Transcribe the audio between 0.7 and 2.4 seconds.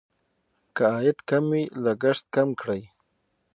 که عاید کم وي لګښت